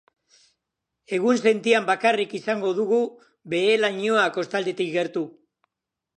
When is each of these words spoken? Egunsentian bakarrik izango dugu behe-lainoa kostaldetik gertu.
Egunsentian 1.17 1.85
bakarrik 1.89 2.33
izango 2.39 2.73
dugu 2.81 3.03
behe-lainoa 3.55 4.27
kostaldetik 4.41 4.93
gertu. 4.99 5.27